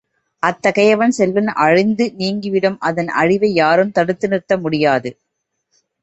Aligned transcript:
அத்தகையவன் 0.43 1.09
செல்வம் 1.09 1.49
அழிந்து 1.55 2.05
நீங்கிவிடும் 2.15 2.77
அதன் 2.79 3.07
அழிவை 3.07 3.53
யாரும் 3.53 3.91
தடுத்து 3.91 4.27
நிறுத்த 4.27 4.57
முடியாது. 4.57 5.11